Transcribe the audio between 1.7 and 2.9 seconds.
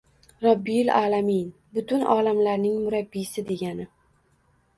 butun olamlarning